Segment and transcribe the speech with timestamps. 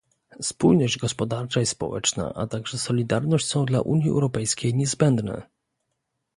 [0.41, 5.41] Spójność gospodarcza i społeczna, a także solidarność są dla Unii Europejskiej niezbędne